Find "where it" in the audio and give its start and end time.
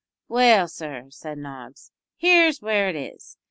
2.59-2.95